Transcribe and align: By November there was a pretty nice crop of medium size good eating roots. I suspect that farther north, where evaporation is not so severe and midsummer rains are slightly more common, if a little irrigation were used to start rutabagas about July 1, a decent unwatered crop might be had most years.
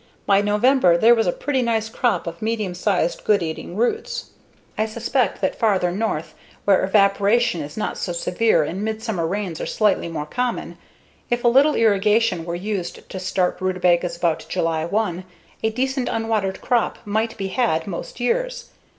By 0.25 0.41
November 0.41 0.97
there 0.97 1.13
was 1.13 1.27
a 1.27 1.31
pretty 1.31 1.61
nice 1.61 1.87
crop 1.87 2.25
of 2.25 2.41
medium 2.41 2.73
size 2.73 3.15
good 3.15 3.43
eating 3.43 3.75
roots. 3.75 4.31
I 4.75 4.87
suspect 4.87 5.41
that 5.41 5.59
farther 5.59 5.91
north, 5.91 6.33
where 6.65 6.83
evaporation 6.83 7.61
is 7.61 7.77
not 7.77 7.99
so 7.99 8.11
severe 8.11 8.63
and 8.63 8.81
midsummer 8.83 9.27
rains 9.27 9.61
are 9.61 9.67
slightly 9.67 10.07
more 10.07 10.25
common, 10.25 10.79
if 11.29 11.43
a 11.43 11.47
little 11.47 11.75
irrigation 11.75 12.45
were 12.45 12.55
used 12.55 13.07
to 13.07 13.19
start 13.19 13.59
rutabagas 13.61 14.17
about 14.17 14.47
July 14.49 14.85
1, 14.85 15.23
a 15.61 15.69
decent 15.69 16.09
unwatered 16.09 16.61
crop 16.61 16.97
might 17.05 17.37
be 17.37 17.49
had 17.49 17.85
most 17.85 18.19
years. 18.19 18.71